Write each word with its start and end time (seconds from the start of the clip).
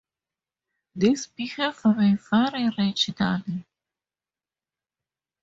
This 0.95 1.27
behaviour 1.27 1.93
may 1.93 2.15
vary 2.15 2.71
regionally. 2.71 3.65